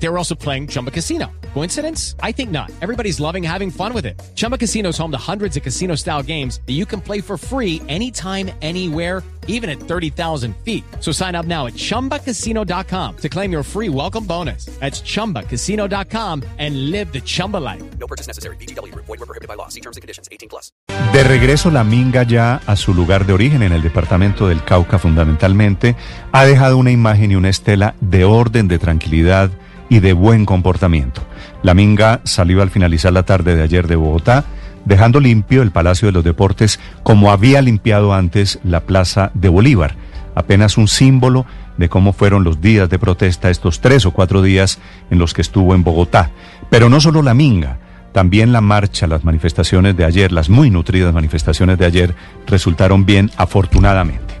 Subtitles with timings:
[0.00, 1.26] They were also playing Chumba Casino.
[1.54, 2.14] Coincidence?
[2.22, 2.70] I think not.
[2.80, 4.20] Everybody's loving having fun with it.
[4.34, 7.36] Chumba Casino is home to hundreds of casino style games that you can play for
[7.36, 10.84] free anytime, anywhere, even at 30,000 feet.
[11.00, 14.66] So sign up now at chumbacasino.com to claim your free welcome bonus.
[14.78, 17.82] That's chumbacasino.com and live the Chumba life.
[17.98, 18.56] No purchase necessary.
[18.56, 18.94] BGW.
[18.94, 19.68] Void were prohibited by law.
[19.68, 20.28] See terms and conditions.
[20.30, 20.70] 18 plus.
[21.12, 24.98] De regreso la minga ya a su lugar de origen en el departamento del Cauca
[24.98, 25.96] fundamentalmente,
[26.32, 29.50] ha dejado una imagen y una estela de orden, de tranquilidad
[29.88, 31.22] y de buen comportamiento.
[31.62, 34.44] La minga salió al finalizar la tarde de ayer de Bogotá,
[34.84, 39.94] dejando limpio el Palacio de los Deportes como había limpiado antes la Plaza de Bolívar,
[40.34, 44.78] apenas un símbolo de cómo fueron los días de protesta estos tres o cuatro días
[45.10, 46.30] en los que estuvo en Bogotá.
[46.70, 47.78] Pero no solo la minga,
[48.12, 52.14] también la marcha, las manifestaciones de ayer, las muy nutridas manifestaciones de ayer,
[52.46, 54.34] resultaron bien afortunadamente.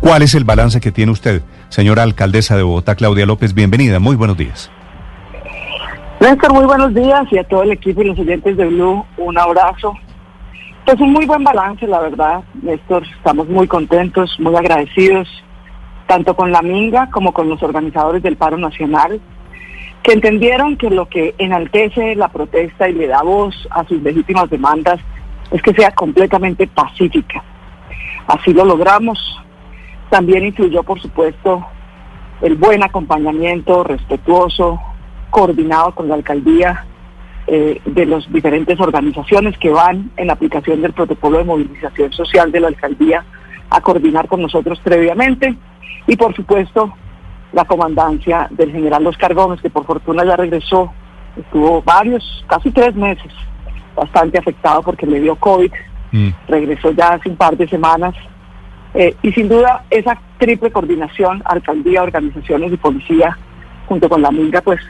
[0.00, 3.54] ¿Cuál es el balance que tiene usted, señora alcaldesa de Bogotá, Claudia López?
[3.54, 4.70] Bienvenida, muy buenos días.
[6.22, 9.36] Néstor, muy buenos días y a todo el equipo y los oyentes de Blue, un
[9.36, 9.92] abrazo.
[10.86, 13.02] Pues un muy buen balance, la verdad, Néstor.
[13.16, 15.26] Estamos muy contentos, muy agradecidos,
[16.06, 19.20] tanto con la Minga como con los organizadores del paro nacional,
[20.04, 24.48] que entendieron que lo que enaltece la protesta y le da voz a sus legítimas
[24.48, 25.00] demandas
[25.50, 27.42] es que sea completamente pacífica.
[28.28, 29.18] Así lo logramos.
[30.08, 31.66] También influyó, por supuesto,
[32.42, 34.78] el buen acompañamiento respetuoso,
[35.32, 36.84] coordinado con la alcaldía
[37.48, 42.52] eh, de las diferentes organizaciones que van en la aplicación del protocolo de movilización social
[42.52, 43.24] de la alcaldía
[43.68, 45.56] a coordinar con nosotros previamente.
[46.06, 46.94] Y por supuesto
[47.52, 50.92] la comandancia del general Oscar Gómez que por fortuna ya regresó,
[51.36, 53.32] estuvo varios, casi tres meses,
[53.96, 55.72] bastante afectado porque le dio COVID,
[56.12, 56.28] Mm.
[56.46, 58.14] regresó ya hace un par de semanas.
[58.94, 63.36] Eh, y sin duda esa triple coordinación, alcaldía, organizaciones y policía
[63.86, 64.80] junto con la minga pues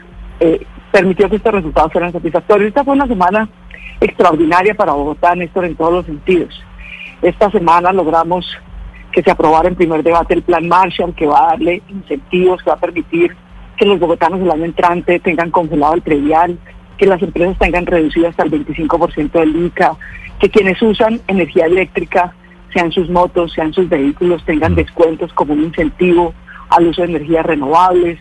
[0.43, 2.67] eh, permitió que estos resultados fueran satisfactorios.
[2.67, 3.47] Esta fue una semana
[4.01, 6.61] extraordinaria para Bogotá, Néstor, en todos los sentidos.
[7.21, 8.45] Esta semana logramos
[9.13, 12.71] que se aprobara en primer debate el plan Marshall, que va a darle incentivos, que
[12.71, 13.33] va a permitir
[13.77, 16.57] que los bogotanos el año entrante tengan congelado el predial,
[16.97, 19.95] que las empresas tengan reducido hasta el 25% del ICA,
[20.39, 22.33] que quienes usan energía eléctrica,
[22.73, 26.33] sean sus motos, sean sus vehículos, tengan descuentos como un incentivo
[26.69, 28.19] al uso de energías renovables,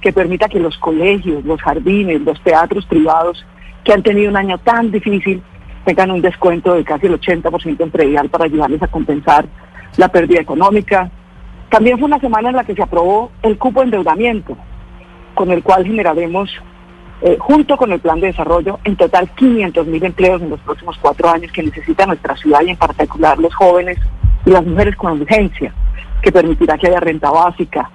[0.00, 3.44] que permita que los colegios, los jardines, los teatros privados
[3.84, 5.42] que han tenido un año tan difícil
[5.84, 9.46] tengan un descuento de casi el 80% en predial para ayudarles a compensar
[9.96, 11.10] la pérdida económica.
[11.70, 14.56] También fue una semana en la que se aprobó el cupo de endeudamiento,
[15.34, 16.50] con el cual generaremos,
[17.22, 20.98] eh, junto con el plan de desarrollo, en total 500 mil empleos en los próximos
[21.00, 23.98] cuatro años que necesita nuestra ciudad y en particular los jóvenes
[24.44, 25.72] y las mujeres con urgencia,
[26.22, 27.90] que permitirá que haya renta básica,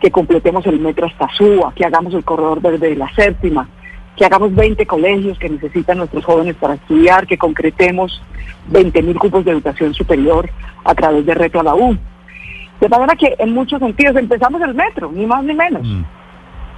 [0.00, 3.68] que completemos el metro hasta Suba, que hagamos el corredor verde de la séptima,
[4.16, 8.22] que hagamos 20 colegios que necesitan nuestros jóvenes para estudiar, que concretemos
[8.68, 10.50] 20 mil cupos de educación superior
[10.84, 11.96] a través de Reto a la U.
[12.80, 15.86] De manera que en muchos sentidos empezamos el metro, ni más ni menos.
[15.86, 16.04] Mm.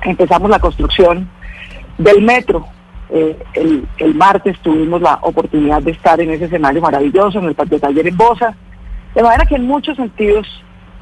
[0.02, 1.28] Empezamos la construcción
[1.96, 2.66] del metro.
[3.10, 7.54] Eh, el, el martes tuvimos la oportunidad de estar en ese escenario maravilloso, en el
[7.54, 8.54] patio taller en Bosa.
[9.14, 10.46] De manera que en muchos sentidos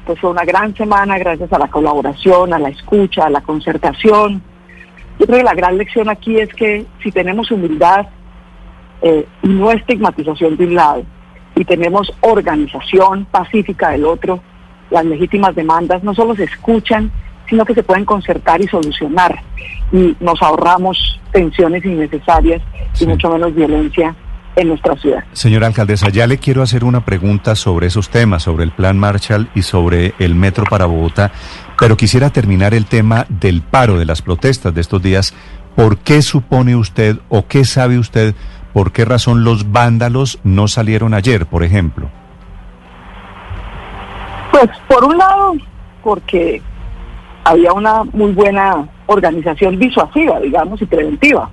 [0.07, 4.41] pues fue una gran semana gracias a la colaboración, a la escucha, a la concertación.
[5.19, 8.07] Yo creo que la gran lección aquí es que si tenemos humildad
[9.01, 11.03] eh, y no estigmatización de un lado,
[11.55, 14.39] y tenemos organización pacífica del otro,
[14.91, 17.11] las legítimas demandas no solo se escuchan,
[17.49, 19.41] sino que se pueden concertar y solucionar.
[19.91, 22.61] Y nos ahorramos tensiones innecesarias
[22.99, 24.15] y mucho menos violencia
[24.57, 25.23] en nuestra ciudad.
[25.33, 29.49] Señora alcaldesa, ya le quiero hacer una pregunta sobre esos temas, sobre el plan Marshall
[29.55, 31.31] y sobre el metro para Bogotá,
[31.79, 35.33] pero quisiera terminar el tema del paro, de las protestas de estos días.
[35.75, 38.33] ¿Por qué supone usted o qué sabe usted
[38.73, 42.09] por qué razón los vándalos no salieron ayer, por ejemplo?
[44.51, 45.53] Pues por un lado,
[46.03, 46.61] porque
[47.43, 51.49] había una muy buena organización disuasiva, digamos, y preventiva.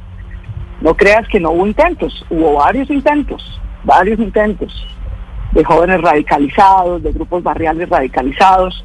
[0.84, 3.42] No creas que no hubo intentos, hubo varios intentos,
[3.84, 4.70] varios intentos
[5.52, 8.84] de jóvenes radicalizados, de grupos barriales radicalizados,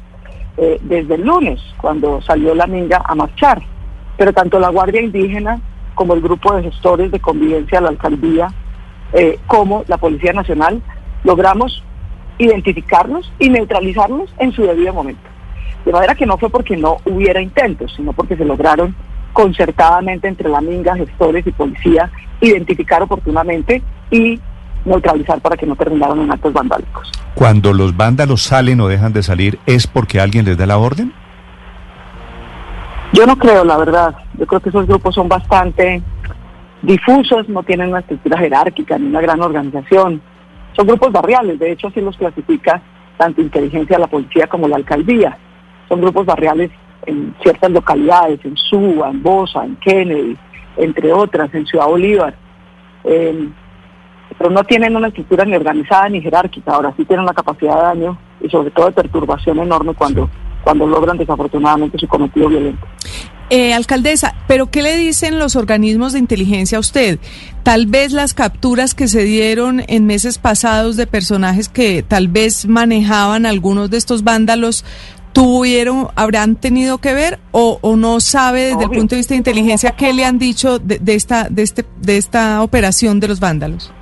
[0.56, 3.60] eh, desde el lunes, cuando salió la minga a marchar.
[4.16, 5.60] Pero tanto la Guardia Indígena
[5.94, 8.48] como el grupo de gestores de convivencia de la alcaldía,
[9.12, 10.80] eh, como la Policía Nacional,
[11.22, 11.84] logramos
[12.38, 15.28] identificarlos y neutralizarlos en su debido momento.
[15.84, 18.96] De manera que no fue porque no hubiera intentos, sino porque se lograron
[19.32, 22.10] concertadamente entre la minga, gestores y policía
[22.40, 24.40] identificar oportunamente y
[24.84, 27.10] neutralizar para que no terminaran en actos vandálicos.
[27.34, 31.12] Cuando los vándalos salen o dejan de salir, ¿es porque alguien les da la orden?
[33.12, 34.14] Yo no creo, la verdad.
[34.38, 36.02] Yo creo que esos grupos son bastante
[36.82, 40.22] difusos, no tienen una estructura jerárquica ni una gran organización.
[40.74, 42.80] Son grupos barriales, de hecho así los clasifica
[43.18, 45.36] tanto inteligencia de la policía como la alcaldía.
[45.88, 46.70] Son grupos barriales
[47.06, 50.36] en ciertas localidades, en Suba, en Bosa, en Kennedy,
[50.76, 52.34] entre otras, en Ciudad Bolívar.
[53.04, 53.48] Eh,
[54.38, 57.82] pero no tienen una estructura ni organizada ni jerárquica, ahora sí tienen una capacidad de
[57.82, 60.30] daño y sobre todo de perturbación enorme cuando,
[60.64, 62.86] cuando logran desafortunadamente su cometido violento.
[63.52, 67.18] Eh, alcaldesa, ¿pero qué le dicen los organismos de inteligencia a usted?
[67.64, 72.66] Tal vez las capturas que se dieron en meses pasados de personajes que tal vez
[72.66, 74.84] manejaban algunos de estos vándalos
[75.32, 79.38] tuvieron, habrán tenido que ver o, o no sabe desde el punto de vista de
[79.38, 83.40] inteligencia qué le han dicho de, de, esta de este de esta operación de los
[83.40, 83.92] vándalos.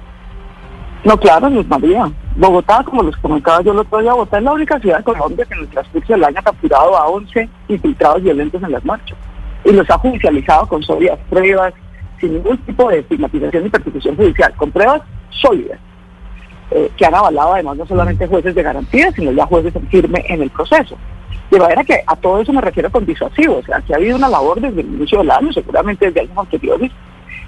[1.05, 2.11] No, claro, Luz María.
[2.37, 5.45] Bogotá, como les comentaba yo el otro día, Bogotá es la única ciudad de Colombia
[5.45, 9.17] que en el transcurso del año ha capturado a 11 infiltrados violentos en las marchas
[9.65, 11.75] y los ha judicializado con sólidas pruebas,
[12.21, 15.79] sin ningún tipo de estigmatización ni persecución judicial, con pruebas sólidas,
[16.71, 20.25] eh, que han avalado además no solamente jueces de garantía, sino ya jueces en firme
[20.29, 20.97] en el proceso.
[21.51, 24.17] De manera que a todo eso me refiero con disuasivo, o sea, que ha habido
[24.17, 26.93] una labor desde el inicio del año, seguramente desde años anteriores,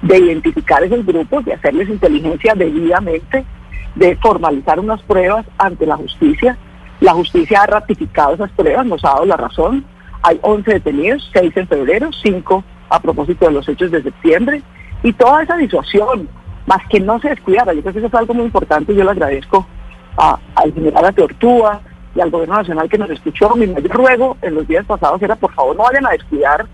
[0.02, 3.44] de identificar esos grupos, de hacerles inteligencia debidamente,
[3.94, 6.56] de formalizar unas pruebas ante la justicia.
[7.00, 9.84] La justicia ha ratificado esas pruebas, nos ha dado la razón.
[10.22, 14.62] Hay 11 detenidos, 6 en febrero, 5 a propósito de los hechos de septiembre.
[15.02, 16.28] Y toda esa disuasión,
[16.66, 19.10] más que no se descuidara, yo creo que eso es algo muy importante yo le
[19.10, 19.66] agradezco
[20.16, 21.80] a, al general Ateortúa
[22.14, 23.54] y al gobierno nacional que nos escuchó.
[23.56, 26.66] Mi mayor ruego en los días pasados era, por favor, no vayan a descuidar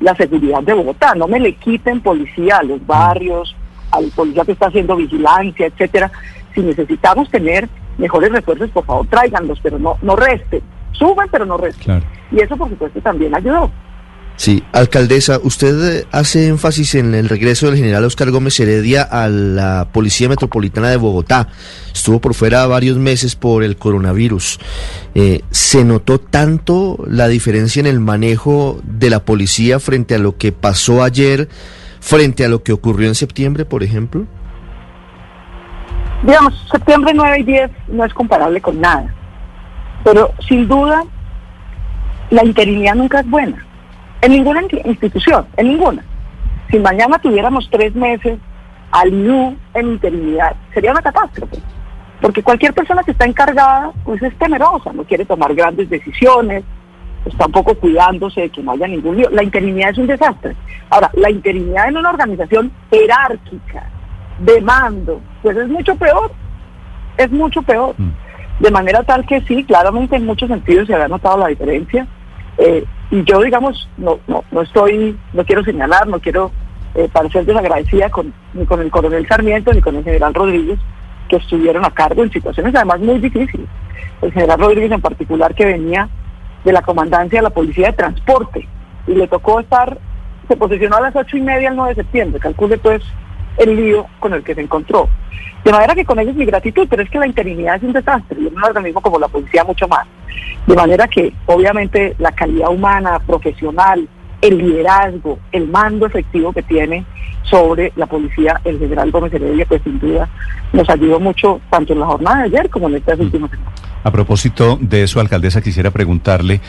[0.00, 3.54] la seguridad de Bogotá, no me le quiten policía a los barrios,
[3.90, 6.10] al policía que está haciendo vigilancia, etcétera.
[6.54, 7.68] Si necesitamos tener
[7.98, 10.62] mejores refuerzos, por favor, tráiganlos, pero no, no resten.
[10.92, 11.84] Suban, pero no resten.
[11.84, 12.06] Claro.
[12.32, 13.70] Y eso, por supuesto, también ayudó.
[14.40, 19.88] Sí, alcaldesa, usted hace énfasis en el regreso del general Oscar Gómez Heredia a la
[19.92, 21.48] Policía Metropolitana de Bogotá.
[21.92, 24.58] Estuvo por fuera varios meses por el coronavirus.
[25.14, 30.38] Eh, ¿Se notó tanto la diferencia en el manejo de la policía frente a lo
[30.38, 31.50] que pasó ayer,
[32.00, 34.24] frente a lo que ocurrió en septiembre, por ejemplo?
[36.22, 39.14] Digamos, septiembre 9 y 10 no es comparable con nada.
[40.02, 41.04] Pero sin duda,
[42.30, 43.66] la interinidad nunca es buena.
[44.22, 46.04] En ninguna institución, en ninguna.
[46.70, 48.38] Si mañana tuviéramos tres meses
[48.90, 51.56] al IU en interinidad, sería una catástrofe.
[52.20, 56.64] Porque cualquier persona que está encargada, pues es temerosa, no quiere tomar grandes decisiones,
[57.24, 59.30] está un poco cuidándose de que no haya ningún lío.
[59.30, 60.54] La interinidad es un desastre.
[60.90, 63.90] Ahora, la interinidad en una organización jerárquica,
[64.40, 66.32] de mando, pues es mucho peor.
[67.16, 67.94] Es mucho peor.
[68.58, 72.06] De manera tal que sí, claramente en muchos sentidos se había notado la diferencia.
[72.58, 76.52] Eh, y yo, digamos, no, no, no estoy, no quiero señalar, no quiero
[76.94, 80.78] eh, parecer desagradecida con, ni con el coronel Sarmiento ni con el general Rodríguez,
[81.28, 83.66] que estuvieron a cargo en situaciones además muy difíciles.
[84.22, 86.08] El general Rodríguez en particular, que venía
[86.64, 88.68] de la comandancia de la Policía de Transporte
[89.06, 89.98] y le tocó estar,
[90.46, 93.02] se posicionó a las ocho y media el 9 de septiembre, calcule pues
[93.56, 95.08] el lío con el que se encontró.
[95.64, 98.40] De manera que con ellos mi gratitud, pero es que la interinidad es un desastre,
[98.40, 100.06] y en un organismo como la policía mucho más.
[100.66, 104.08] De manera que obviamente la calidad humana, profesional,
[104.40, 107.04] el liderazgo, el mando efectivo que tiene
[107.42, 110.28] sobre la policía el general Gómez Heredia, pues sin duda
[110.72, 113.72] nos ayudó mucho tanto en la jornada de ayer como en estas últimas semanas.
[114.02, 116.60] A propósito de eso, alcaldesa, quisiera preguntarle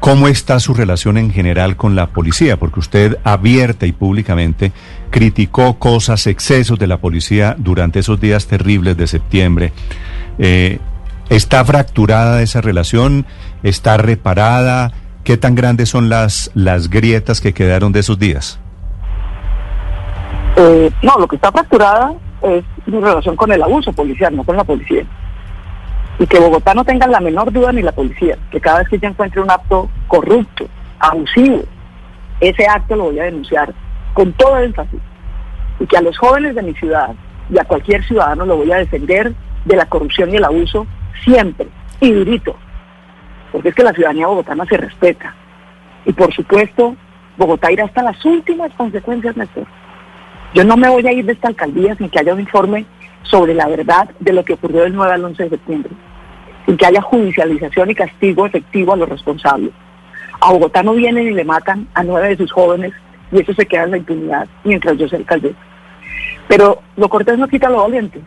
[0.00, 4.72] cómo está su relación en general con la policía, porque usted abierta y públicamente
[5.10, 9.72] criticó cosas, excesos de la policía durante esos días terribles de septiembre.
[10.38, 10.80] Eh,
[11.28, 13.26] ¿Está fracturada esa relación?
[13.62, 14.92] ¿Está reparada?
[15.24, 18.58] ¿Qué tan grandes son las, las grietas que quedaron de esos días?
[20.56, 22.12] Eh, no, lo que está fracturada
[22.42, 25.04] es mi relación con el abuso policial, no con la policía.
[26.18, 28.98] Y que Bogotá no tenga la menor duda ni la policía, que cada vez que
[28.98, 30.66] yo encuentre un acto corrupto,
[30.98, 31.62] abusivo,
[32.40, 33.72] ese acto lo voy a denunciar
[34.12, 35.00] con todo énfasis.
[35.80, 37.10] Y que a los jóvenes de mi ciudad
[37.48, 39.32] y a cualquier ciudadano lo voy a defender
[39.64, 40.86] de la corrupción y el abuso
[41.24, 41.68] siempre,
[42.00, 42.56] y durito.
[43.50, 45.34] Porque es que la ciudadanía bogotana se respeta.
[46.04, 46.96] Y por supuesto,
[47.36, 49.66] Bogotá irá hasta las últimas consecuencias, Néstor.
[50.54, 52.84] Yo no me voy a ir de esta alcaldía sin que haya un informe
[53.22, 55.92] sobre la verdad de lo que ocurrió del 9 al 11 de septiembre,
[56.66, 59.70] sin que haya judicialización y castigo efectivo a los responsables.
[60.40, 62.92] A Bogotá no vienen y le matan a nueve de sus jóvenes
[63.30, 65.58] y eso se queda en la impunidad mientras yo soy alcaldesa.
[66.48, 68.20] Pero lo cortés no quita lo valiente.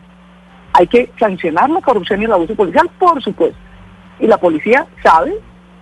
[0.78, 3.56] Hay que sancionar la corrupción y el abuso policial, por supuesto.
[4.20, 5.34] Y la policía sabe,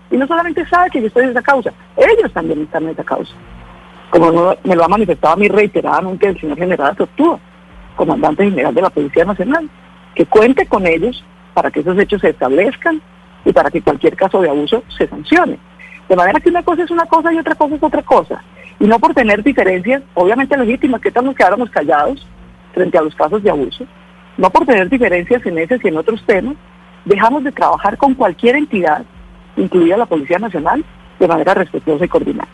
[0.09, 3.03] y no solamente sabe que yo estoy en esa causa, ellos también están en esa
[3.03, 3.35] causa.
[4.11, 7.41] Como me lo ha manifestado a mí reiteradamente el señor general Tortuga,
[7.97, 9.69] comandante general de la Policía Nacional,
[10.15, 11.25] que cuente con ellos
[11.55, 13.03] para que esos hechos se establezcan
[13.45, 15.59] y para que cualquier caso de abuso se sancione.
[16.09, 18.45] De manera que una cosa es una cosa y otra cosa es otra cosa.
[18.79, 22.25] Y no por tener diferencias, obviamente legítimas, que tal nos quedáramos callados
[22.73, 23.85] frente a los casos de abuso,
[24.37, 26.57] no por tener diferencias en ese y en otros temas,
[27.05, 29.05] dejamos de trabajar con cualquier entidad,
[29.57, 30.85] incluida la Policía Nacional,
[31.19, 32.49] de manera respetuosa y coordinada.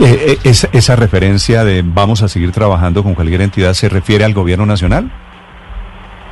[0.00, 4.24] Eh, eh, esa, esa referencia de vamos a seguir trabajando con cualquier entidad se refiere
[4.24, 5.12] al gobierno nacional.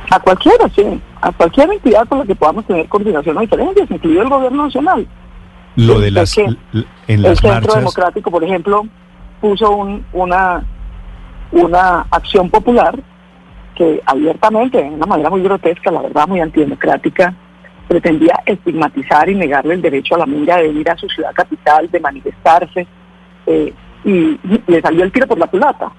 [0.09, 0.83] A cualquiera, sí,
[1.21, 5.07] a cualquier entidad con la que podamos tener coordinación o diferencias, incluido el gobierno nacional.
[5.77, 6.55] Lo de las en
[7.07, 7.75] el Centro marchas.
[7.75, 8.85] Democrático, por ejemplo,
[9.41, 10.63] puso un- una,
[11.51, 12.97] una acción popular
[13.75, 17.33] que abiertamente, de una manera muy grotesca, la verdad muy antidemocrática,
[17.87, 21.89] pretendía estigmatizar y negarle el derecho a la minga de ir a su ciudad capital,
[21.91, 22.87] de manifestarse,
[23.47, 23.73] eh,
[24.05, 25.91] y le salió el tiro por la culata.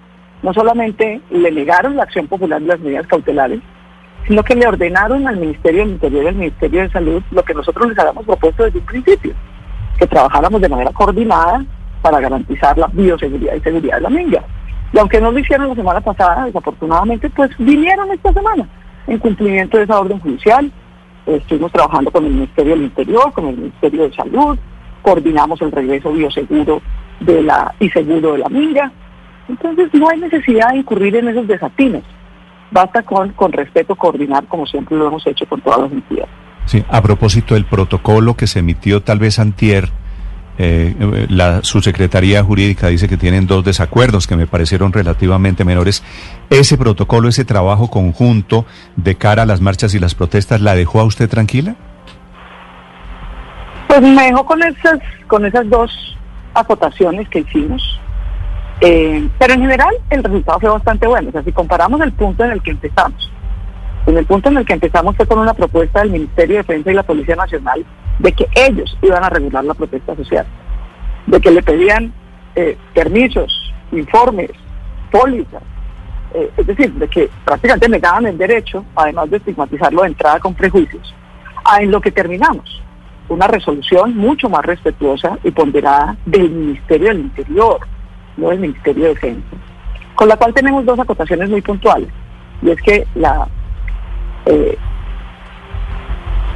[0.43, 3.61] No solamente le negaron la acción popular de las medidas cautelares,
[4.27, 7.55] sino que le ordenaron al Ministerio del Interior y al Ministerio de Salud lo que
[7.55, 9.35] nosotros les habíamos propuesto desde un principio,
[9.99, 11.65] que trabajáramos de manera coordinada
[12.03, 14.43] para garantizar la bioseguridad y seguridad de la minga.
[14.93, 18.69] Y aunque no lo hicieron la semana pasada, desafortunadamente, pues vinieron esta semana
[19.07, 20.71] en cumplimiento de esa orden judicial.
[21.25, 24.59] Estuvimos trabajando con el Ministerio del Interior, con el Ministerio de Salud,
[25.03, 26.83] coordinamos el regreso bioseguro
[27.21, 28.93] de la y seguro de la minga.
[29.49, 32.03] Entonces no hay necesidad de incurrir en esos desatinos.
[32.71, 36.31] Basta con, con respeto coordinar como siempre lo hemos hecho con todas las entidades.
[36.65, 39.89] Sí, a propósito del protocolo que se emitió tal vez antier,
[40.59, 46.03] eh, la subsecretaría jurídica dice que tienen dos desacuerdos que me parecieron relativamente menores.
[46.51, 48.67] Ese protocolo, ese trabajo conjunto
[48.97, 51.75] de cara a las marchas y las protestas, ¿la dejó a usted tranquila?
[53.89, 56.17] Pues me dejó con esas, con esas dos
[56.55, 57.83] acotaciones que hicimos.
[58.81, 61.29] Eh, pero en general el resultado fue bastante bueno.
[61.29, 63.31] O sea, si comparamos el punto en el que empezamos,
[64.07, 66.91] en el punto en el que empezamos fue con una propuesta del Ministerio de Defensa
[66.91, 67.85] y la Policía Nacional
[68.19, 70.47] de que ellos iban a regular la protesta social,
[71.27, 72.13] de que le pedían
[72.55, 74.51] eh, permisos, informes,
[75.11, 75.63] pólizas,
[76.35, 80.55] eh, es decir, de que prácticamente negaban el derecho, además de estigmatizarlo de entrada con
[80.55, 81.15] prejuicios,
[81.65, 82.83] a en lo que terminamos,
[83.29, 87.81] una resolución mucho más respetuosa y ponderada del Ministerio del Interior,
[88.37, 89.57] no del Ministerio de Defensa,
[90.15, 92.09] con la cual tenemos dos acotaciones muy puntuales,
[92.63, 93.47] y es que la
[94.47, 94.77] eh,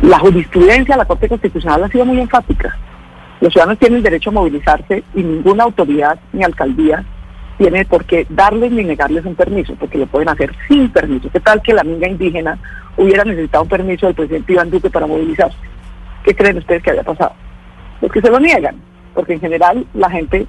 [0.02, 2.76] la jurisprudencia de la Corte Constitucional ha sido muy enfática.
[3.40, 7.04] Los ciudadanos tienen derecho a movilizarse y ninguna autoridad ni alcaldía
[7.58, 11.30] tiene por qué darles ni negarles un permiso, porque lo pueden hacer sin permiso.
[11.30, 12.58] ¿Qué tal que la minga indígena
[12.96, 15.56] hubiera necesitado un permiso del presidente Iván Duque para movilizarse?
[16.24, 17.32] ¿Qué creen ustedes que había pasado?
[18.00, 18.76] Pues que se lo niegan,
[19.14, 20.46] porque en general la gente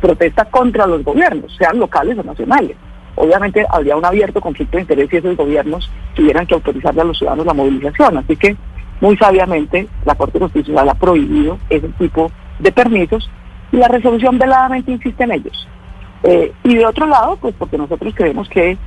[0.00, 2.76] protesta contra los gobiernos, sean locales o nacionales.
[3.16, 7.18] Obviamente habría un abierto conflicto de interés si esos gobiernos tuvieran que autorizarle a los
[7.18, 8.18] ciudadanos la movilización.
[8.18, 8.56] Así que,
[9.00, 13.28] muy sabiamente, la Corte Constitucional ha prohibido ese tipo de permisos
[13.72, 15.68] y la resolución veladamente insiste en ellos.
[16.22, 18.78] Eh, y de otro lado, pues porque nosotros creemos que,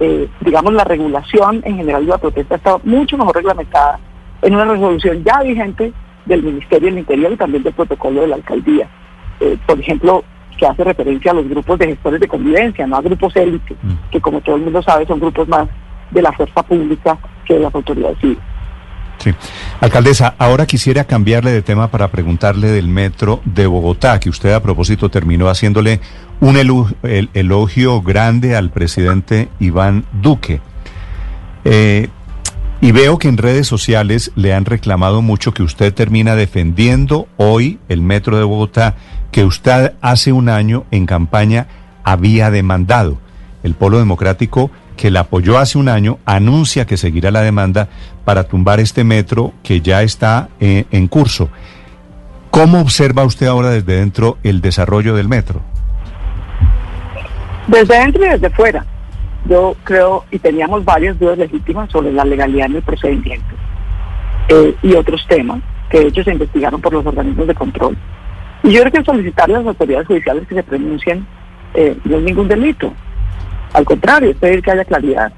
[0.00, 3.98] eh, digamos, la regulación en general de la protesta está mucho mejor reglamentada
[4.42, 5.92] en una resolución ya vigente
[6.26, 8.88] del Ministerio del Interior y también del protocolo de la alcaldía.
[9.40, 10.24] Eh, por ejemplo,
[10.56, 14.10] que hace referencia a los grupos de gestores de convivencia, no a grupos élite, Mm.
[14.10, 15.68] que como todo el mundo sabe son grupos más
[16.10, 18.42] de la fuerza pública que de las autoridades civiles.
[19.18, 19.34] Sí.
[19.80, 24.62] Alcaldesa, ahora quisiera cambiarle de tema para preguntarle del metro de Bogotá, que usted a
[24.62, 26.00] propósito terminó haciéndole
[26.40, 26.56] un
[27.34, 30.60] elogio grande al presidente Iván Duque.
[31.64, 32.08] Eh,
[32.80, 37.78] y veo que en redes sociales le han reclamado mucho que usted termina defendiendo hoy
[37.88, 38.96] el metro de Bogotá,
[39.32, 41.68] que usted hace un año en campaña
[42.04, 43.18] había demandado.
[43.62, 47.88] El Polo Democrático, que la apoyó hace un año, anuncia que seguirá la demanda
[48.24, 51.48] para tumbar este metro que ya está eh, en curso.
[52.50, 55.60] ¿Cómo observa usted ahora desde dentro el desarrollo del metro?
[57.66, 58.86] Desde dentro y desde fuera,
[59.48, 63.54] yo creo, y teníamos varias dudas legítimas sobre la legalidad del procedimiento
[64.48, 65.60] eh, y otros temas
[65.90, 67.96] que de hecho se investigaron por los organismos de control.
[68.62, 71.26] Y yo creo que solicitarle a las autoridades judiciales que se pronuncien
[71.74, 72.92] eh, no es ningún delito.
[73.76, 75.30] Al contrario, es pedir que haya claridad.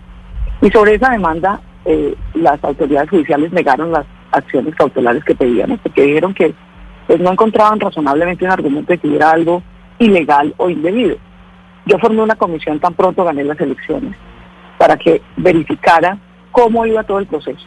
[0.60, 6.02] Y sobre esa demanda, eh, las autoridades judiciales negaron las acciones cautelares que pedíamos, porque
[6.02, 6.54] dijeron que
[7.08, 9.60] pues, no encontraban razonablemente un argumento de que hubiera algo
[9.98, 11.16] ilegal o indebido.
[11.84, 14.14] yo formé una comisión tan pronto gané las elecciones
[14.78, 16.16] para que verificara
[16.52, 17.66] cómo iba todo el proceso.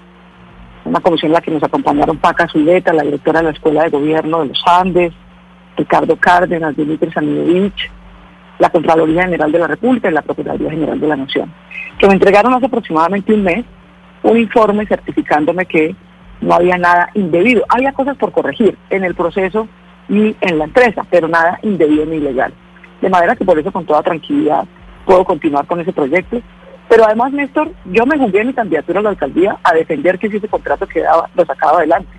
[0.85, 3.89] Una comisión en la que nos acompañaron Paca Zuleta, la directora de la Escuela de
[3.89, 5.11] Gobierno de los Andes,
[5.75, 7.91] Ricardo Cárdenas, Dimitri Sanidovich,
[8.61, 11.51] la Contraloría General de la República y la Procuraduría General de la Nación,
[11.97, 13.65] que me entregaron hace aproximadamente un mes
[14.21, 15.95] un informe certificándome que
[16.41, 17.63] no había nada indebido.
[17.67, 19.67] Había cosas por corregir en el proceso
[20.07, 22.53] y en la empresa, pero nada indebido ni ilegal.
[23.01, 24.65] De manera que por eso con toda tranquilidad
[25.07, 26.39] puedo continuar con ese proyecto.
[26.87, 30.37] Pero además, Néstor, yo me jugué mi candidatura a la alcaldía a defender que si
[30.37, 32.15] ese contrato quedaba, lo sacaba adelante.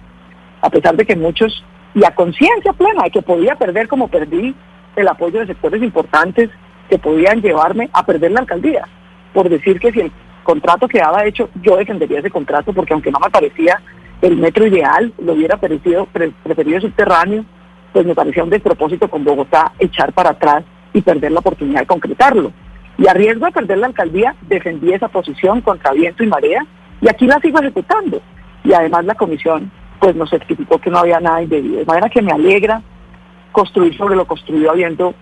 [0.60, 4.56] A pesar de que muchos, y a conciencia plena de que podía perder como perdí
[4.96, 6.50] el apoyo de sectores importantes
[6.88, 8.86] que podían llevarme a perder la alcaldía,
[9.32, 13.18] por decir que si el contrato quedaba hecho, yo defendería ese contrato, porque aunque no
[13.18, 13.80] me parecía
[14.20, 17.44] el metro ideal, lo hubiera preferido, preferido subterráneo,
[17.92, 21.86] pues me parecía un despropósito con Bogotá echar para atrás y perder la oportunidad de
[21.86, 22.52] concretarlo.
[22.98, 26.64] Y a riesgo de perder la alcaldía, defendí esa posición contra viento y marea,
[27.00, 28.20] y aquí la sigo ejecutando.
[28.64, 31.78] Y además la comisión pues nos certificó que no había nada indebido.
[31.78, 32.82] De manera que me alegra
[33.52, 35.14] construir sobre lo construido habiendo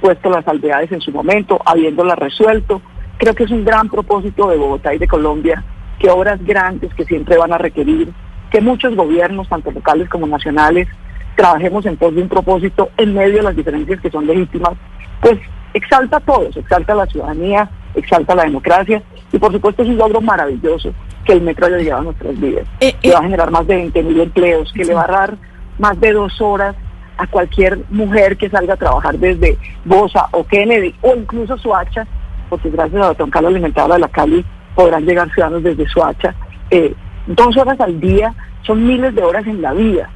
[0.00, 2.80] puesto las aldeades en su momento, habiéndolas resuelto.
[3.18, 5.64] Creo que es un gran propósito de Bogotá y de Colombia
[5.98, 8.12] que obras grandes que siempre van a requerir
[8.50, 10.88] que muchos gobiernos, tanto locales como nacionales,
[11.36, 14.74] trabajemos en pos de un propósito en medio de las diferencias que son legítimas,
[15.20, 15.38] pues
[15.72, 19.02] exalta a todos, exalta a la ciudadanía, exalta a la democracia
[19.32, 20.92] y por supuesto es un logro maravilloso
[21.24, 23.12] que el metro haya llegado a nuestras vidas, Eh, que eh.
[23.12, 25.36] va a generar más de 20 mil empleos, que le va a dar
[25.78, 26.76] más de dos horas
[27.16, 32.06] a cualquier mujer que salga a trabajar desde Bosa o Kennedy o incluso Suacha,
[32.48, 34.44] porque gracias a Don Carlos Alimentador de la Cali
[34.74, 36.34] podrán llegar ciudadanos desde Suacha.
[36.70, 36.94] Eh,
[37.26, 40.08] dos horas al día son miles de horas en la vida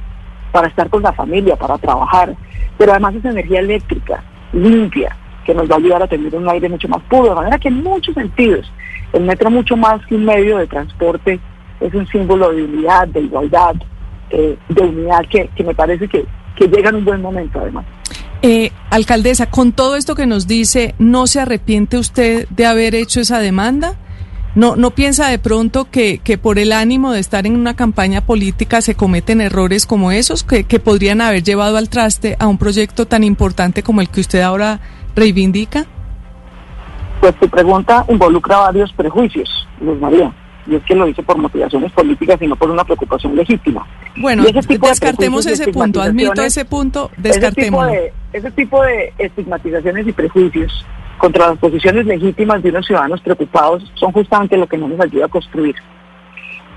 [0.51, 2.35] para estar con la familia, para trabajar,
[2.77, 5.15] pero además es energía eléctrica, limpia,
[5.45, 7.69] que nos va a ayudar a tener un aire mucho más puro, de manera que
[7.69, 8.71] en muchos sentidos
[9.13, 11.39] el metro mucho más que un medio de transporte
[11.79, 13.75] es un símbolo de unidad, de igualdad,
[14.29, 16.25] eh, de unidad que, que me parece que,
[16.59, 17.85] que llega en un buen momento además.
[18.41, 23.21] Eh, alcaldesa, con todo esto que nos dice, ¿no se arrepiente usted de haber hecho
[23.21, 23.95] esa demanda?
[24.55, 28.21] ¿No, no piensa de pronto que, que por el ánimo de estar en una campaña
[28.21, 32.57] política se cometen errores como esos que, que podrían haber llevado al traste a un
[32.57, 34.79] proyecto tan importante como el que usted ahora
[35.15, 35.85] reivindica?
[37.21, 40.33] Pues tu pregunta involucra varios prejuicios, Luz María,
[40.69, 43.85] y es que lo hice por motivaciones políticas y no por una preocupación legítima.
[44.15, 47.91] Bueno, ese tipo descartemos ese punto, admito ese punto, Ese tipo, descartémoslo.
[47.91, 50.85] de, ese tipo de estigmatizaciones y prejuicios
[51.17, 55.25] contra las posiciones legítimas de unos ciudadanos preocupados son justamente lo que no nos ayuda
[55.25, 55.75] a construir.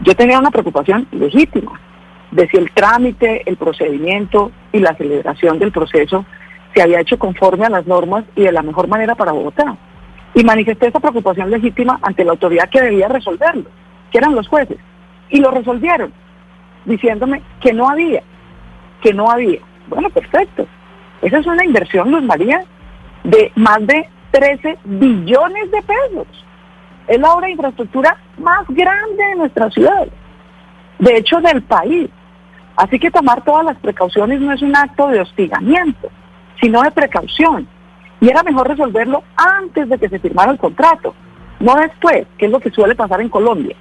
[0.01, 1.81] Yo tenía una preocupación legítima
[2.33, 6.25] de si el trámite, el procedimiento y la celebración del proceso
[6.75, 9.77] se había hecho conforme a las normas y de la mejor manera para Bogotá.
[10.35, 13.67] Y manifesté esa preocupación legítima ante la autoridad que debía resolverlo,
[14.13, 14.77] que eran los jueces.
[15.31, 16.13] Y lo resolvieron,
[16.85, 18.23] diciéndome que no había,
[19.01, 19.59] que no había.
[19.89, 20.67] Bueno, perfecto.
[21.23, 22.63] Esa es una inversión, Luz María,
[23.25, 26.27] de más de 13 billones de pesos.
[27.09, 30.07] Es la obra de infraestructura más grande de nuestra ciudad,
[30.99, 32.11] de hecho del país.
[32.77, 36.11] Así que tomar todas las precauciones no es un acto de hostigamiento,
[36.61, 37.69] sino de precaución.
[38.21, 41.15] Y era mejor resolverlo antes de que se firmara el contrato,
[41.61, 43.77] no después, que es lo que suele pasar en Colombia,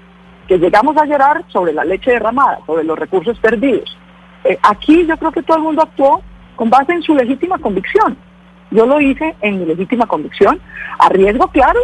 [0.48, 3.98] que llegamos a llorar sobre la leche derramada, sobre los recursos perdidos.
[4.44, 6.22] Eh, aquí yo creo que todo el mundo actuó
[6.56, 8.18] con base en su legítima convicción.
[8.72, 10.60] Yo lo hice en mi legítima convicción,
[11.00, 11.80] a riesgo, claro.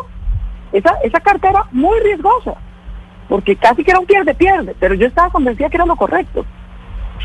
[0.71, 2.55] Esa, esa carta era muy riesgosa,
[3.29, 6.45] porque casi que era un pierde-pierde, pero yo estaba convencida que era lo correcto.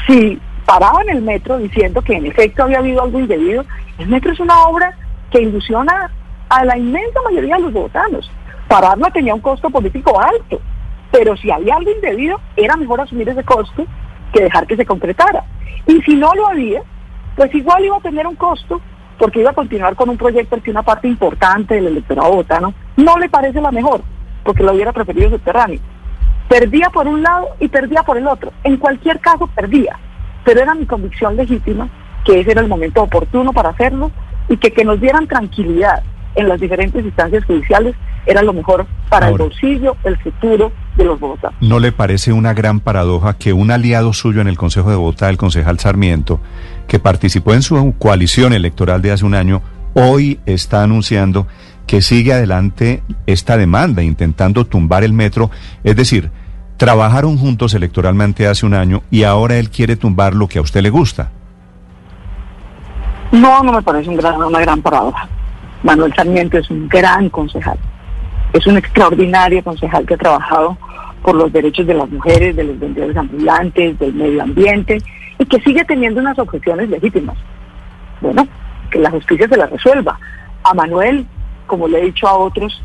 [0.07, 3.65] Si paraban el metro diciendo que en efecto había habido algo indebido,
[3.99, 4.97] el metro es una obra
[5.31, 6.11] que ilusiona
[6.49, 8.31] a la inmensa mayoría de los bogotanos.
[8.69, 10.61] Pararla tenía un costo político alto,
[11.13, 13.85] pero si había algo indebido, era mejor asumir ese costo
[14.33, 15.45] que dejar que se concretara.
[15.87, 16.83] Y si no lo había,
[17.37, 18.81] pues igual iba a tener un costo,
[19.19, 23.19] porque iba a continuar con un proyecto que una parte importante del electorado bogotano no
[23.19, 24.01] le parece la mejor,
[24.43, 25.81] porque lo hubiera preferido subterráneo.
[26.49, 28.53] Perdía por un lado y perdía por el otro.
[28.65, 29.99] En cualquier caso, perdía.
[30.45, 31.89] Pero era mi convicción legítima
[32.25, 34.11] que ese era el momento oportuno para hacerlo
[34.49, 36.03] y que que nos dieran tranquilidad
[36.35, 37.95] en las diferentes instancias judiciales
[38.27, 39.45] era lo mejor para Ahora.
[39.45, 41.57] el bolsillo, el futuro de los bogotanos.
[41.61, 45.29] ¿No le parece una gran paradoja que un aliado suyo en el Consejo de Bogotá,
[45.31, 46.41] el concejal Sarmiento,
[46.87, 49.63] que participó en su coalición electoral de hace un año,
[49.95, 51.47] hoy está anunciando
[51.87, 55.51] que sigue adelante esta demanda, intentando tumbar el metro?
[55.83, 56.31] Es decir,
[56.77, 60.83] trabajaron juntos electoralmente hace un año y ahora él quiere tumbar lo que a usted
[60.83, 61.31] le gusta.
[63.33, 65.29] No, no me parece un gran- una gran paradoja.
[65.83, 67.79] Manuel Sarmiento es un gran concejal,
[68.53, 70.77] es un extraordinario concejal que ha trabajado
[71.23, 74.99] por los derechos de las mujeres, de los vendedores ambulantes, del medio ambiente,
[75.39, 77.37] y que sigue teniendo unas objeciones legítimas.
[78.21, 78.47] Bueno,
[78.91, 80.19] que la justicia se la resuelva.
[80.65, 81.27] A Manuel,
[81.67, 82.83] como le he dicho a otros,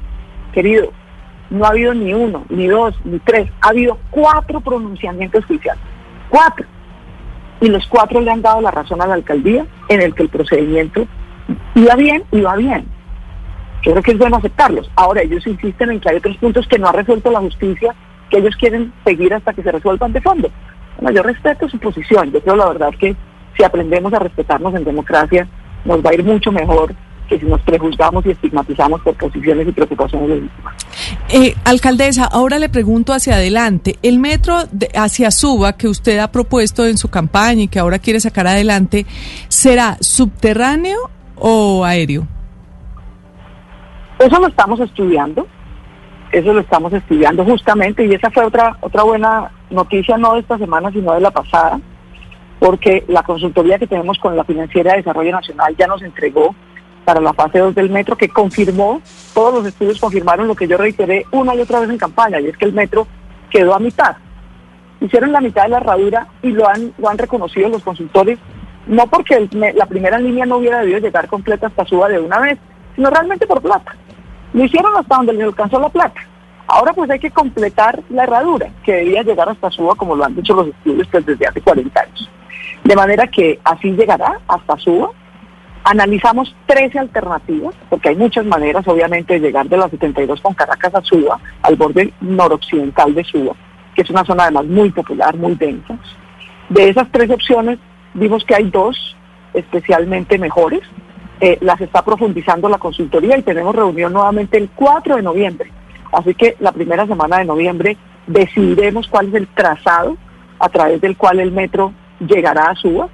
[0.54, 0.92] querido,
[1.50, 5.84] no ha habido ni uno, ni dos, ni tres, ha habido cuatro pronunciamientos judiciales.
[6.30, 6.66] Cuatro.
[7.60, 10.30] Y los cuatro le han dado la razón a la alcaldía en el que el
[10.30, 11.08] procedimiento
[11.76, 12.97] iba bien, iba bien.
[13.84, 14.90] Yo creo que es bueno aceptarlos.
[14.96, 17.96] Ahora ellos insisten en que hay otros puntos que no ha resuelto la justicia,
[18.30, 20.50] que ellos quieren seguir hasta que se resuelvan de fondo.
[21.00, 22.32] Bueno, yo respeto su posición.
[22.32, 23.16] Yo creo la verdad que
[23.56, 25.48] si aprendemos a respetarnos en democracia,
[25.86, 26.94] nos va a ir mucho mejor
[27.28, 30.76] que si nos prejuzgamos y estigmatizamos por posiciones y preocupaciones legítimas.
[31.30, 33.98] Eh, alcaldesa, ahora le pregunto hacia adelante.
[34.02, 38.00] El metro de, hacia Suba que usted ha propuesto en su campaña y que ahora
[38.00, 39.06] quiere sacar adelante,
[39.50, 40.98] ¿será subterráneo
[41.36, 42.28] o aéreo?
[44.20, 45.48] Eso lo estamos estudiando.
[46.32, 50.58] Eso lo estamos estudiando justamente y esa fue otra otra buena noticia no de esta
[50.58, 51.80] semana sino de la pasada,
[52.60, 56.54] porque la consultoría que tenemos con la Financiera de Desarrollo Nacional ya nos entregó
[57.06, 59.02] para la fase 2 del metro que confirmó,
[59.34, 62.48] todos los estudios confirmaron lo que yo reiteré una y otra vez en campaña, y
[62.48, 63.08] es que el metro
[63.50, 64.18] quedó a mitad.
[65.00, 68.38] Hicieron la mitad de la herradura y lo han, lo han reconocido los consultores,
[68.88, 72.58] no porque la primera línea no hubiera debido llegar completa hasta Suba de una vez,
[72.98, 73.96] sino realmente por plata.
[74.52, 76.20] Lo hicieron hasta donde le alcanzó la plata.
[76.68, 80.36] Ahora pues hay que completar la herradura, que debía llegar hasta Suba, como lo han
[80.36, 82.30] dicho los estudios pues, desde hace 40 años.
[82.84, 85.12] De manera que así llegará hasta Suba,
[85.90, 90.94] Analizamos 13 alternativas, porque hay muchas maneras, obviamente, de llegar de la 72 con Caracas
[90.94, 93.54] a Suba, al borde noroccidental de Suba,
[93.96, 95.98] que es una zona además muy popular, muy densa.
[96.68, 97.80] De esas tres opciones,
[98.14, 99.16] vimos que hay dos
[99.54, 100.82] especialmente mejores.
[101.40, 105.72] Eh, las está profundizando la consultoría y tenemos reunión nuevamente el 4 de noviembre.
[106.12, 110.18] Así que la primera semana de noviembre decidiremos cuál es el trazado
[110.60, 113.08] a través del cual el metro llegará a Suba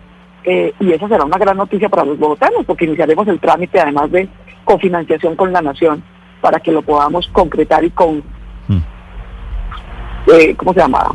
[0.45, 4.11] eh, y esa será una gran noticia para los bogotanos, porque iniciaremos el trámite además
[4.11, 4.29] de
[4.63, 6.03] cofinanciación con la nación
[6.39, 8.23] para que lo podamos concretar y con,
[8.67, 8.77] mm.
[10.33, 11.11] eh, ¿cómo se llama?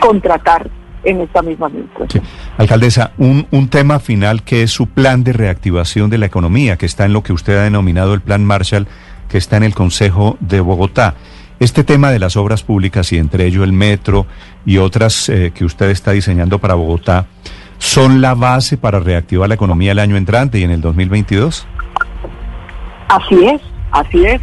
[0.00, 0.68] Contratar
[1.04, 2.24] en esta misma administración.
[2.56, 6.86] Alcaldesa, un, un tema final que es su plan de reactivación de la economía, que
[6.86, 8.86] está en lo que usted ha denominado el Plan Marshall,
[9.28, 11.14] que está en el Consejo de Bogotá.
[11.60, 14.26] Este tema de las obras públicas y entre ello el metro
[14.64, 17.26] y otras eh, que usted está diseñando para Bogotá,
[17.78, 21.66] son la base para reactivar la economía el año entrante y en el 2022?
[23.08, 23.60] Así es,
[23.92, 24.40] así es.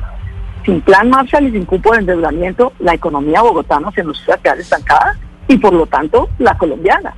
[0.65, 4.37] Sin plan Marshall y sin cupo de endeudamiento, la economía bogotana se nos va a
[4.37, 7.13] quedar estancada y por lo tanto la colombiana.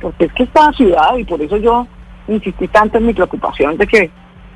[0.00, 1.86] Porque es que esta ciudad, y por eso yo
[2.28, 4.10] insistí tanto en mi preocupación de que,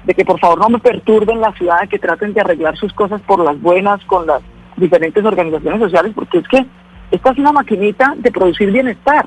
[0.04, 3.20] de que por favor no me perturben la ciudad, que traten de arreglar sus cosas
[3.22, 4.42] por las buenas con las
[4.76, 6.66] diferentes organizaciones sociales, porque es que
[7.10, 9.26] esta es una maquinita de producir bienestar.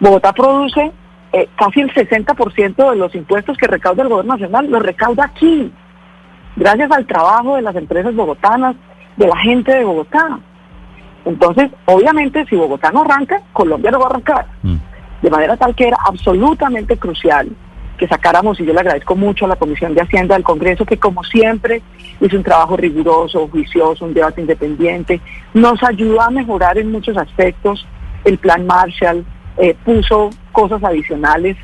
[0.00, 0.92] Bogotá produce
[1.32, 5.72] eh, casi el 60% de los impuestos que recauda el gobierno nacional, los recauda aquí,
[6.56, 8.76] gracias al trabajo de las empresas bogotanas,
[9.16, 10.40] de la gente de Bogotá.
[11.24, 14.46] Entonces, obviamente, si Bogotá no arranca, Colombia no va a arrancar.
[14.62, 14.76] Mm.
[15.22, 17.48] De manera tal que era absolutamente crucial
[17.96, 20.98] que sacáramos, y yo le agradezco mucho a la Comisión de Hacienda del Congreso, que
[20.98, 21.82] como siempre
[22.20, 25.20] hizo un trabajo riguroso, juicioso, un debate independiente,
[25.54, 27.86] nos ayudó a mejorar en muchos aspectos
[28.24, 29.24] el plan Marshall,
[29.56, 31.56] eh, puso cosas adicionales,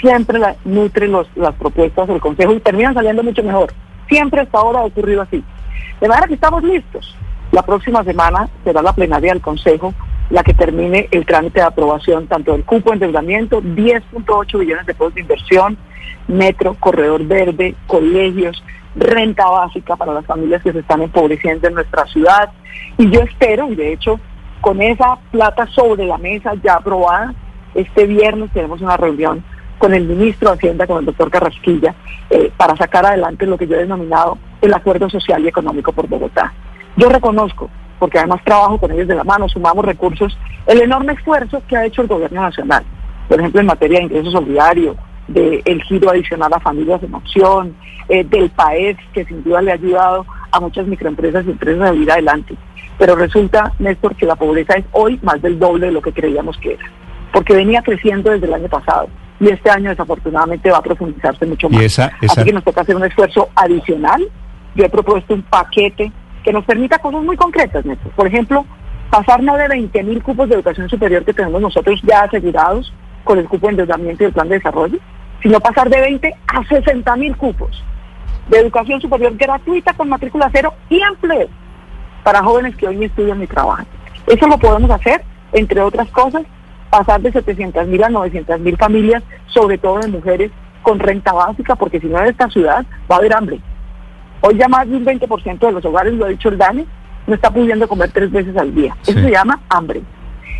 [0.00, 3.72] siempre la, nutre los, las propuestas del Consejo y terminan saliendo mucho mejor.
[4.08, 5.42] Siempre hasta ahora ha ocurrido así.
[6.00, 7.16] De manera que estamos listos.
[7.56, 9.94] La próxima semana será la plenaria del Consejo
[10.28, 14.92] la que termine el trámite de aprobación tanto del cupo de endeudamiento, 10.8 billones de
[14.92, 15.78] pesos de inversión,
[16.28, 18.62] metro, corredor verde, colegios,
[18.94, 22.52] renta básica para las familias que se están empobreciendo en nuestra ciudad.
[22.98, 24.20] Y yo espero, y de hecho
[24.60, 27.32] con esa plata sobre la mesa ya aprobada,
[27.74, 29.42] este viernes tenemos una reunión
[29.78, 31.94] con el ministro de Hacienda, con el doctor Carrasquilla,
[32.28, 36.06] eh, para sacar adelante lo que yo he denominado el acuerdo social y económico por
[36.06, 36.52] Bogotá.
[36.96, 41.62] Yo reconozco, porque además trabajo con ellos de la mano, sumamos recursos, el enorme esfuerzo
[41.68, 42.84] que ha hecho el gobierno nacional,
[43.28, 44.96] por ejemplo en materia de ingresos solidarios,
[45.28, 47.76] del giro adicional a familias en opción,
[48.08, 51.86] eh, del PAES, que sin duda le ha ayudado a muchas microempresas y empresas a
[51.88, 52.54] salir adelante.
[52.98, 56.56] Pero resulta, Néstor, que la pobreza es hoy más del doble de lo que creíamos
[56.58, 56.84] que era,
[57.32, 61.68] porque venía creciendo desde el año pasado y este año desafortunadamente va a profundizarse mucho
[61.68, 61.80] más.
[61.98, 64.26] Así que nos toca hacer un esfuerzo adicional.
[64.74, 66.10] Yo he propuesto un paquete
[66.46, 68.12] que nos permita cosas muy concretas, Néstor.
[68.12, 68.64] Por ejemplo,
[69.10, 72.92] pasar no de 20 mil cupos de educación superior que tenemos nosotros ya asegurados
[73.24, 74.96] con el cupo de endeudamiento y el plan de desarrollo,
[75.42, 77.82] sino pasar de 20 a 60 mil cupos
[78.48, 81.48] de educación superior gratuita con matrícula cero y empleo
[82.22, 83.86] para jóvenes que hoy estudian ni trabajan.
[84.28, 86.44] Eso lo podemos hacer, entre otras cosas,
[86.90, 91.74] pasar de 700 mil a 900 mil familias, sobre todo de mujeres con renta básica,
[91.74, 93.58] porque si no en esta ciudad va a haber hambre.
[94.40, 96.86] Hoy ya más de un 20% de los hogares, lo ha dicho el DANE,
[97.26, 98.96] no está pudiendo comer tres veces al día.
[99.02, 100.02] Eso se llama hambre.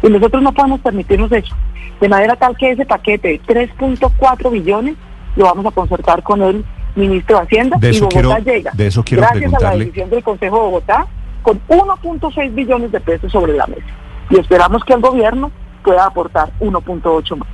[0.02, 1.54] Y nosotros no podemos permitirnos eso.
[2.00, 4.96] De manera tal que ese paquete de 3.4 billones
[5.36, 8.70] lo vamos a concertar con el ministro de Hacienda De y Bogotá quiero- llega.
[8.74, 11.06] de eso quiero gracias a la decisión del Consejo de Bogotá
[11.42, 13.86] con 1.6 billones de pesos sobre la mesa.
[14.30, 15.50] Y esperamos que el gobierno
[15.84, 17.48] pueda aportar 1.8 más.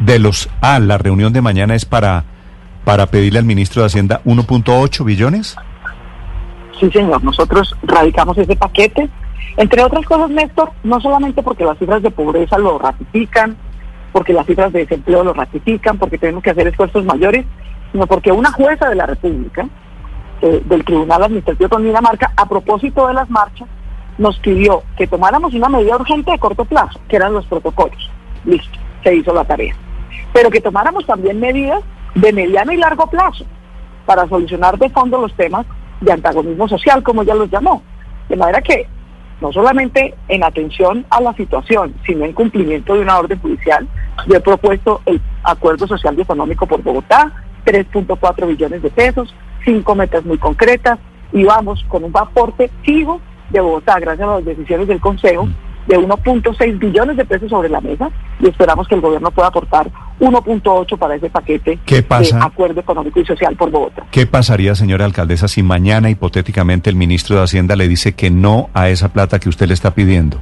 [0.00, 0.48] De los...
[0.60, 2.24] Ah, la reunión de mañana es para,
[2.84, 5.56] para pedirle al ministro de Hacienda 1.8 billones.
[6.78, 9.08] Sí, señor, nosotros radicamos ese paquete.
[9.56, 13.56] Entre otras cosas, Néstor, no solamente porque las cifras de pobreza lo ratifican,
[14.12, 17.44] porque las cifras de desempleo lo ratifican, porque tenemos que hacer esfuerzos mayores,
[17.92, 19.66] sino porque una jueza de la República,
[20.40, 23.68] eh, del Tribunal Administrativo con Dinamarca, a propósito de las marchas,
[24.18, 28.10] nos pidió que tomáramos una medida urgente de corto plazo, que eran los protocolos.
[28.44, 29.74] Listo, se hizo la tarea.
[30.32, 31.82] Pero que tomáramos también medidas
[32.20, 33.44] de mediano y largo plazo
[34.06, 35.66] para solucionar de fondo los temas
[36.00, 37.82] de antagonismo social, como ella los llamó.
[38.28, 38.86] De manera que
[39.40, 43.86] no solamente en atención a la situación, sino en cumplimiento de una orden judicial,
[44.26, 47.32] yo he propuesto el Acuerdo Social y Económico por Bogotá,
[47.64, 49.32] 3.4 billones de pesos,
[49.64, 50.98] cinco metas muy concretas,
[51.32, 55.48] y vamos con un aporte fijo de Bogotá, gracias a las decisiones del Consejo,
[55.88, 58.08] de 1.6 billones de pesos sobre la mesa,
[58.40, 62.38] y esperamos que el gobierno pueda aportar 1.8 para ese paquete ¿Qué pasa?
[62.38, 64.04] de Acuerdo Económico y Social por Bogotá.
[64.10, 68.68] ¿Qué pasaría, señora alcaldesa, si mañana hipotéticamente el ministro de Hacienda le dice que no
[68.74, 70.40] a esa plata que usted le está pidiendo?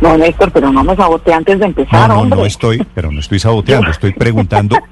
[0.00, 2.38] No, Néstor, pero no me sabote antes de No, empezar, no, hombre.
[2.40, 4.76] no estoy, pero no estoy saboteando, estoy preguntando.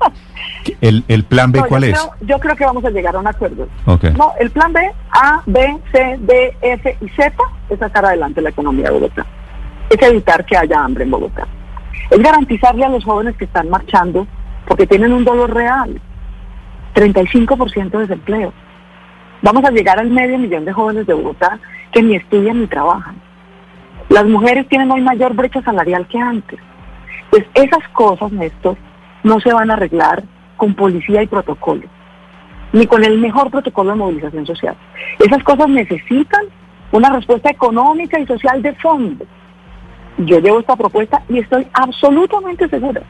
[0.81, 1.93] ¿El, el plan B No, yo cuál es?
[1.99, 3.69] creo- yo creo que vamos a llegar a un acuerdo.
[3.87, 7.33] No, el plan B, A, B, C, D, F y Z
[7.71, 9.27] es sacar adelante la economía de Bogotá.
[9.91, 11.47] Es evitar que haya hambre en Bogotá.
[12.11, 14.27] Es garantizarle a los jóvenes que están marchando,
[14.67, 16.01] porque tienen un dolor real,
[16.95, 18.53] 35% de desempleo.
[19.43, 21.59] Vamos a llegar al medio millón de jóvenes de Bogotá
[21.93, 23.17] que ni estudian ni trabajan.
[24.09, 26.59] Las mujeres tienen hoy mayor brecha salarial que antes.
[27.31, 28.77] Pues esas cosas, Néstor,
[29.23, 30.23] no se van a arreglar
[30.59, 31.85] con policía y protocolo,
[32.75, 34.77] ni con el mejor protocolo de movilización social.
[35.19, 36.45] Esas cosas necesitan
[36.93, 39.25] una respuesta económica y social de fondo.
[40.19, 43.01] Yo llevo esta propuesta y estoy absolutamente segura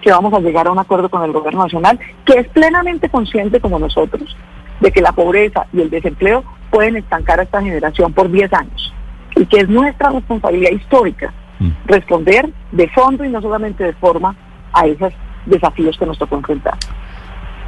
[0.00, 3.60] que vamos a llegar a un acuerdo con el gobierno nacional que es plenamente consciente
[3.60, 4.36] como nosotros
[4.80, 8.94] de que la pobreza y el desempleo pueden estancar a esta generación por 10 años
[9.34, 11.70] y que es nuestra responsabilidad histórica Mm.
[11.86, 14.34] responder de fondo y no solamente de forma
[14.72, 15.12] a esos
[15.46, 16.74] desafíos que nos tocó enfrentar.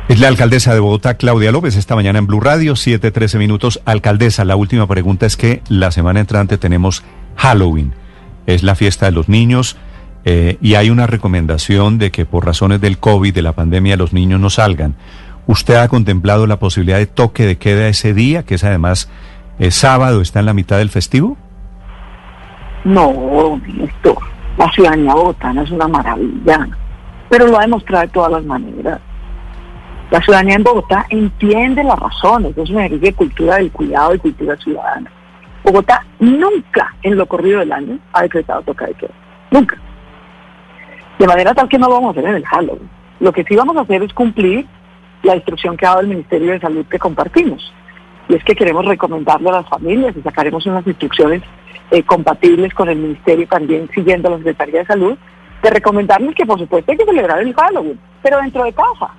[0.08, 3.80] Es la alcaldesa de Bogotá, Claudia López, esta mañana en Blue Radio, 7:13 minutos.
[3.86, 7.02] Alcaldesa, la última pregunta es que la semana entrante tenemos
[7.36, 7.94] Halloween.
[8.46, 9.78] Es la fiesta de los niños
[10.26, 14.12] eh, y hay una recomendación de que por razones del COVID, de la pandemia, los
[14.12, 14.94] niños no salgan.
[15.46, 19.10] ¿Usted ha contemplado la posibilidad de toque de queda ese día, que es además
[19.58, 21.36] es sábado, está en la mitad del festivo?
[22.84, 24.18] No, esto,
[24.58, 26.68] la ciudadanía bogotana es una maravilla,
[27.28, 29.00] pero lo ha demostrado de todas las maneras.
[30.10, 34.56] La ciudadanía en Bogotá entiende las razones, es una de cultura del cuidado y cultura
[34.56, 35.10] ciudadana.
[35.64, 39.14] Bogotá nunca en lo corrido del año ha decretado toque de queda,
[39.50, 39.76] nunca.
[41.18, 42.90] De manera tal que no lo vamos a hacer en el Halloween.
[43.20, 44.66] Lo que sí vamos a hacer es cumplir
[45.22, 47.72] la instrucción que ha dado el Ministerio de Salud que compartimos.
[48.28, 51.42] Y es que queremos recomendarle a las familias y sacaremos unas instrucciones
[51.90, 55.16] eh, compatibles con el Ministerio también siguiendo la Secretaría de Salud,
[55.64, 59.10] de recomendarles que por supuesto hay que celebrar el Halloween, pero dentro de casa.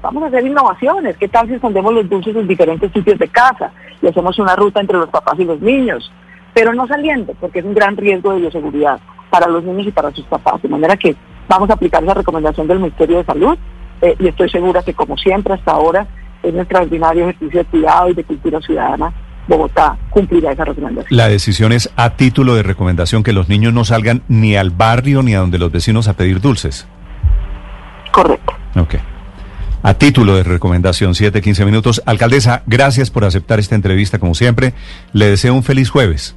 [0.00, 1.16] Vamos a hacer innovaciones.
[1.16, 4.80] ¿Qué tal si escondemos los dulces en diferentes sitios de casa y hacemos una ruta
[4.80, 6.12] entre los papás y los niños?
[6.52, 10.12] Pero no saliendo, porque es un gran riesgo de bioseguridad para los niños y para
[10.12, 10.62] sus papás.
[10.62, 11.16] De manera que
[11.48, 13.58] vamos a aplicar esa recomendación del Ministerio de Salud
[14.00, 16.06] eh, y estoy segura que como siempre hasta ahora
[16.42, 19.12] es un extraordinario ejercicio de cuidado y de cultura ciudadana.
[19.46, 21.16] Bogotá cumplirá esa recomendación.
[21.16, 25.22] La decisión es a título de recomendación que los niños no salgan ni al barrio
[25.22, 26.86] ni a donde los vecinos a pedir dulces.
[28.10, 28.54] Correcto.
[28.76, 28.94] Ok.
[29.82, 32.02] A título de recomendación, 7, 15 minutos.
[32.06, 34.72] Alcaldesa, gracias por aceptar esta entrevista como siempre.
[35.12, 36.36] Le deseo un feliz jueves.